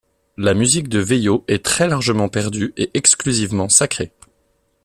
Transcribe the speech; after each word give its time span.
La 0.35 0.55
musique 0.55 0.89
de 0.89 0.97
Veillot 0.97 1.45
est 1.47 1.63
très 1.63 1.87
largement 1.87 2.27
perdue 2.27 2.73
et 2.75 2.89
exclusivement 2.95 3.69
sacrée. 3.69 4.11